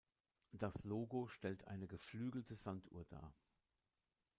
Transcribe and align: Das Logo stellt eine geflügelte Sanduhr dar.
Das 0.53 0.83
Logo 0.83 1.27
stellt 1.27 1.67
eine 1.67 1.85
geflügelte 1.85 2.55
Sanduhr 2.55 3.05
dar. 3.05 3.35